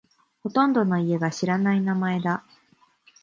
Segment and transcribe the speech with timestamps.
[0.41, 2.43] ほとんどの家が知らない名前だ。